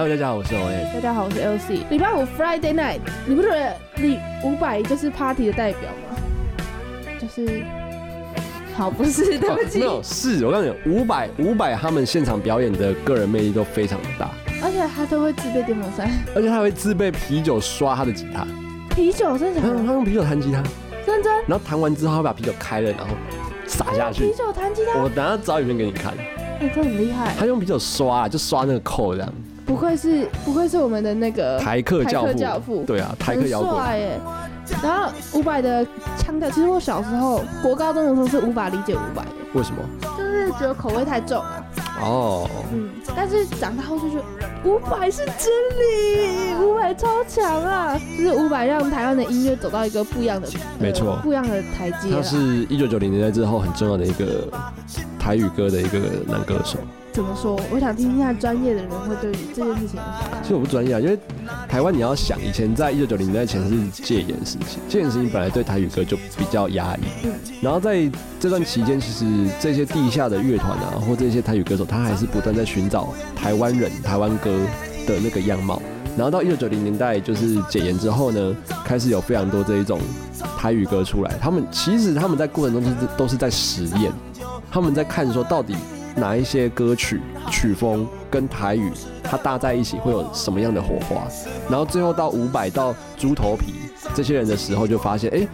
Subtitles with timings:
[0.00, 0.94] Hello，大家好，我是 O A。
[0.94, 1.82] 大家好，我是 LC。
[1.90, 6.16] 礼拜五 Friday night，你不觉得你五百就是 party 的代表吗？
[7.20, 7.62] 就是，
[8.74, 9.84] 好，不是，对不起没。
[9.84, 14.30] 有，是我告诉你，五百五百他们现场表演的个人魅力都非常的大，
[14.62, 18.46] 而且他都会自备电风扇、而且他会自备啤酒刷他的吉他，
[18.96, 19.74] 啤酒，真的假的？
[19.74, 20.62] 他他用啤酒弹吉他，
[21.06, 21.30] 认真？
[21.46, 23.08] 然后弹完之后他把啤酒开了，然后
[23.66, 24.34] 洒下去啤。
[24.34, 26.14] 酒弹吉他，我等下找影片给你看，
[26.58, 27.34] 哎、这很厉害。
[27.38, 29.30] 他用啤酒刷，就刷那个扣这样。
[29.70, 34.20] 不愧是不愧是我们的那个台客教父，教父对啊，台客摇滚，很帅耶。
[34.82, 35.86] 然后伍佰的
[36.18, 39.78] 腔调，其实我小时候国高中的时候是无法理解伍佰的，为什么？
[40.18, 41.64] 就是觉得口味太重啊。
[42.02, 44.24] 哦，嗯，但是长大后就觉得
[44.68, 47.96] 伍佰是真理，伍佰超强啊！
[48.18, 50.48] 就是伍佰让台湾的音乐走到一个不一样的，
[50.80, 52.10] 没错不一样的台阶。
[52.10, 54.48] 他是一九九零年代之后很重要的一个
[55.16, 56.76] 台语歌的一个男歌手。
[57.12, 57.60] 怎么说？
[57.70, 60.00] 我想听一下专业的人会对于这件事情
[60.42, 61.18] 其实我不专业啊，因为
[61.68, 69.26] 台湾你要想，以前在一九九零年代前是戒严时期，戒严时期本来对台语歌就比较压抑，嗯然后在这段期间，其实
[69.60, 74.50] 这些地下的乐团啊，或这些台语歌手，他还是不断在寻找台湾人、台湾歌
[75.06, 75.82] 的那个样貌。
[76.16, 79.98] 然后到一九九零年代，就是解严之后呢，开始有非常多这一种
[80.56, 81.34] 台语歌出来。
[81.40, 84.12] 他们其实他们在过程中都是都是在实验，
[84.70, 85.74] 他们在看说到底
[86.16, 88.90] 哪一些歌曲曲风跟台语
[89.22, 91.26] 它搭在一起会有什么样的火花。
[91.68, 93.74] 然后最后到五百到猪头皮
[94.14, 95.38] 这些人的时候，就发现哎。
[95.38, 95.48] 诶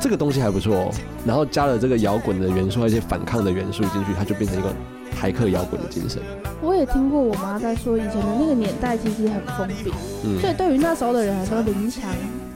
[0.00, 0.90] 这个东西还不错哦，
[1.24, 4.68] 然后加了这个摇滚的元素，还有一些反抗的元素进去，它就变成一个
[5.16, 6.20] 台客摇滚的精神。
[6.60, 9.92] 我也听过我妈在说，以前的那个年代其实很封闭，
[10.24, 12.10] 嗯，所以对于那时候的人来说，林强、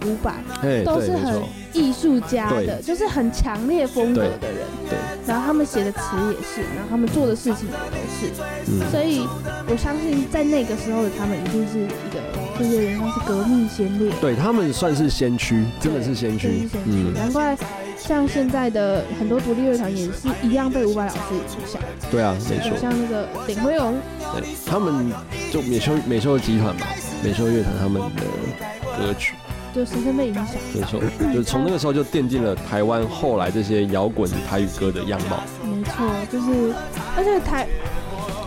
[0.07, 4.67] 伍佰哎，都是很，艺术家的，就是很强烈风格的人。
[4.89, 8.33] 对，然后他们写的词也是，然后他们做的事情也都是。
[8.69, 9.27] 嗯，所以
[9.69, 12.21] 我相信在那个时候的他们一定是一个，
[12.59, 16.69] 就是有点像是革命先烈，对他们算是先驱，真的是先驱。
[16.87, 17.57] 嗯，难怪
[17.99, 23.99] 像现在的很多独立乐团也是一样被伍佰老师影响，对啊，没错，像那个林辉荣，
[24.35, 25.11] 对，他们
[25.53, 26.87] 就美秀美秀集团嘛，
[27.25, 28.23] 美秀乐团他们的
[28.97, 29.35] 歌曲，
[29.77, 30.47] 就深深被影响。
[30.75, 31.01] 没错，
[31.35, 35.43] 就是从那个时候就奠定了台湾后来这些摇滚台语歌的样貌。
[35.63, 36.75] 没错，就是
[37.15, 37.69] 而且台，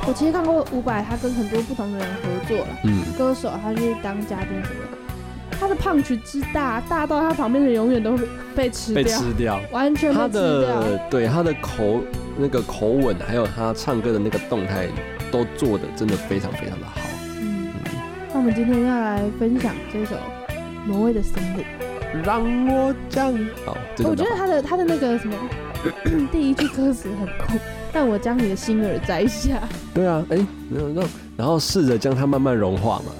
[0.07, 2.67] 我其实看过伍佰，他跟很多不同的人合作了。
[2.83, 9.61] 嗯，歌手，他去当嘉宾什么的，他的胖曲之大，大到他旁边的人永远都会被吃被掉，吃掉。
[9.71, 10.79] 完全他被吃掉。
[10.79, 12.01] 的对他的口
[12.39, 14.87] 那个口吻，还有他唱歌的那个动态，
[15.31, 16.99] 都做的真的非常非常的好。
[17.39, 17.71] 嗯，
[18.33, 20.15] 那我们今天要来分享这首
[20.87, 21.63] 《挪威的森林》。
[22.23, 25.35] 让我将好，我觉得他的他的那个什么
[26.31, 27.53] 第一句歌词很酷，
[27.93, 29.61] 但我将你的心儿摘下。
[29.93, 30.37] 对啊，哎，
[30.69, 31.05] 没有让，
[31.37, 33.11] 然后试着将它慢慢融化嘛，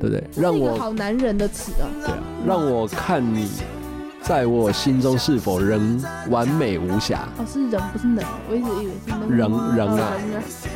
[0.00, 0.24] 对不对？
[0.36, 1.86] 让是一个我好男人的词啊。
[2.04, 3.48] 对啊，让我看你
[4.26, 7.28] 在我心中是否仍完美无瑕。
[7.38, 9.30] 哦，是人不是能，我一直以为是能。
[9.30, 10.12] 人人啊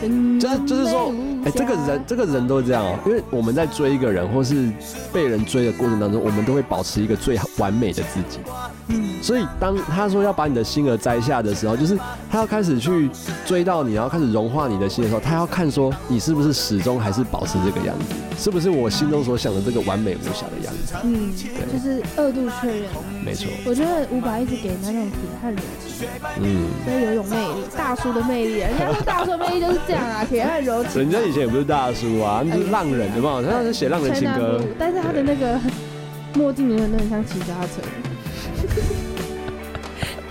[0.00, 1.12] 人就是就是说，
[1.44, 4.70] 哎、这个人这个人都是这样哦、因为我们在追一个人或是
[5.12, 8.38] 被人追的过程当中，我们都会保持一个最完美的自己。
[8.86, 11.98] 嗯，所以当他说要把你的心儿摘下的时候，就是
[12.30, 13.10] 他要开始去
[13.44, 20.94] 追到你，然后开始融化你的心的时候，他要看说你是不是始终还是保持这个样子，是不是我心中所想的这个完美无瑕的样子？
[21.02, 22.88] 嗯，对就是二度确认。
[23.24, 26.08] 没错，我觉得伍佰一直给人家那种铁汉柔情，
[26.42, 28.58] 嗯，所以有一种魅力，大叔的魅力。
[28.58, 31.02] 人家说大叔的魅力就是这样啊， 铁汉柔情。
[31.02, 33.42] 人家以前也不是大叔啊，那是浪人，对吧？
[33.48, 35.58] 他是写浪人情歌但是他的那个
[36.34, 37.82] 墨镜永远都很像骑脚踏车。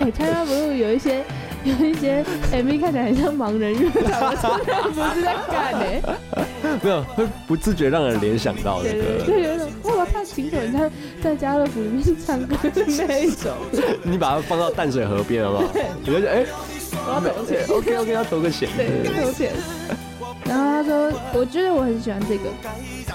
[0.00, 1.22] 哎，川川不是有一些
[1.62, 5.84] 有一些 MV 看起来很像盲人乐团，我真的不是在干呢、
[6.82, 9.59] 没有会不自觉让人联想到那对对对，个。
[10.34, 10.90] 清楚，你看
[11.22, 13.52] 在家乐福里面唱歌的那一种。
[14.02, 15.64] 你把它放到淡水河边，好不好？
[16.00, 16.44] 你就觉得哎
[17.06, 18.68] 我要投钱，，OK OK，要投个钱。
[18.76, 19.52] 对，投钱。
[20.44, 22.50] 然后他说：“我觉得我很喜欢这个，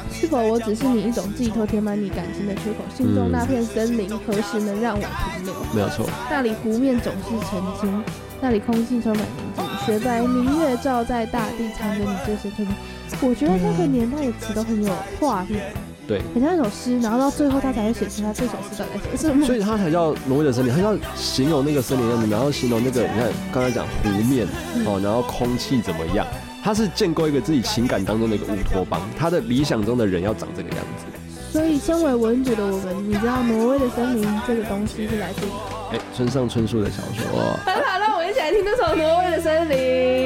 [0.09, 2.77] 是否我只是你一种寄托填满你感情的缺口？
[2.95, 5.53] 心中那片森林何时能让我停留？
[5.73, 8.03] 没有错，那里湖面总是澄清，
[8.39, 12.77] 那里空气充满宁静，雪白明月照在大地，藏着你这些春天。
[13.21, 15.73] 我觉得那个年代的词都很有画面，
[16.07, 19.45] 对，很像一首诗，然后到最后他才会写出他这首诗到底在写什么。
[19.45, 24.47] 所以他才叫挪威的森林，他要形容那个森林样子，然后形容那个你看刚才讲湖面
[24.85, 26.25] 哦，然后空气怎么样，
[26.63, 31.05] 他是建构一个自己情感当中的一个乌托邦，他的理想中的人要长这个样子。
[31.51, 35.97] 所以，身为文主的我们，你知道挪威的森林这个东西是来自于哪？
[35.97, 39.77] 哎，村上春树的小说， 很好，让我们一起来听这首《挪威的森林》。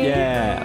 [0.05, 0.59] 耶、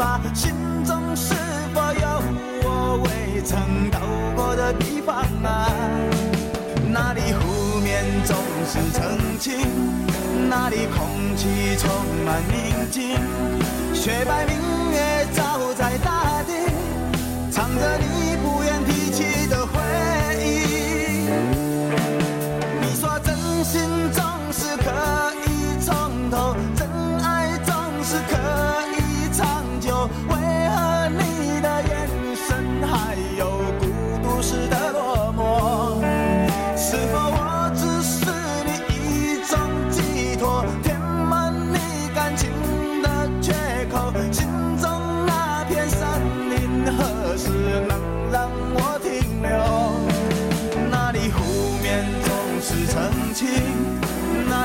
[0.00, 0.18] 吧？
[0.32, 0.50] 心
[0.82, 1.34] 中是
[1.74, 2.22] 否有
[2.64, 4.00] 我未曾到
[4.34, 5.68] 过的地方啊？
[6.88, 9.60] 那里湖面总是澄清，
[10.48, 11.90] 那里空气充
[12.24, 13.18] 满宁静，
[13.92, 14.56] 雪白明
[14.90, 16.59] 月照在大地，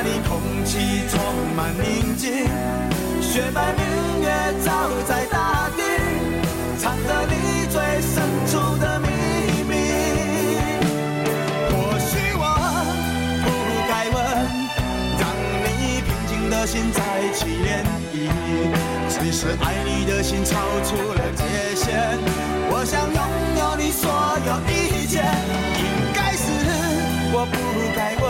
[0.05, 0.77] 那里空气
[1.09, 1.19] 充
[1.55, 2.45] 满宁静，
[3.19, 4.29] 雪白明月
[4.63, 4.71] 照
[5.07, 5.81] 在大地，
[6.77, 9.07] 藏着你最深处的秘
[9.67, 9.73] 密。
[11.71, 12.45] 或许我
[13.41, 13.45] 不
[13.89, 14.15] 该问，
[15.17, 15.23] 让
[15.65, 17.01] 你平静的心再
[17.33, 17.67] 起涟
[18.13, 18.15] 漪。
[19.09, 20.53] 只是爱你的心超
[20.83, 21.41] 出了界
[21.75, 21.83] 限，
[22.69, 23.19] 我想拥
[23.57, 24.03] 有你所
[24.45, 25.17] 有一切。
[25.79, 26.43] 应该是
[27.33, 27.57] 我不
[27.95, 28.24] 该问，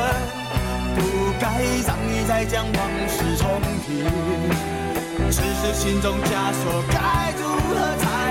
[1.40, 4.04] 该让你再将往事重提。
[5.32, 8.25] 只是心中枷锁该如何才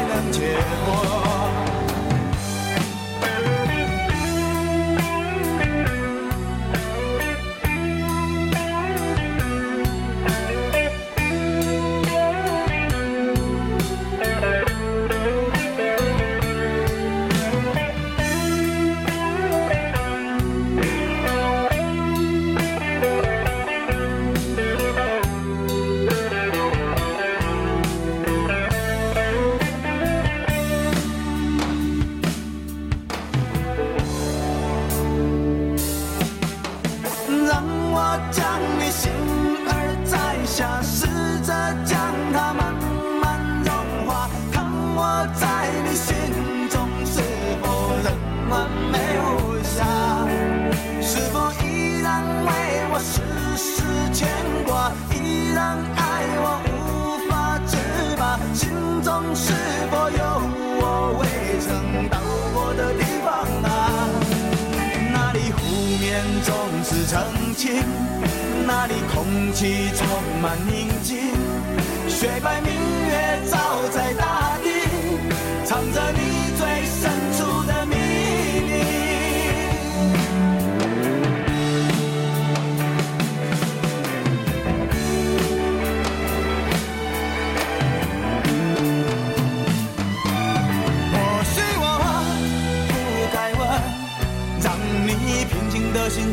[37.96, 39.12] 我将你心
[39.68, 40.82] 儿摘下，
[68.66, 70.06] 那里空气充
[70.42, 71.16] 满宁静，
[72.08, 73.58] 雪白明月照
[73.90, 74.33] 在大